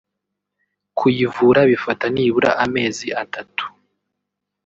[0.97, 3.65] kuyivura bifata nibura amezi atatu